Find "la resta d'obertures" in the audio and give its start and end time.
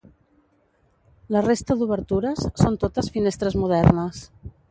1.35-2.43